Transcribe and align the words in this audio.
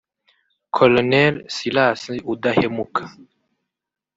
Col 0.75 0.95
Silas 1.55 2.01
Udahemuka 2.31 3.03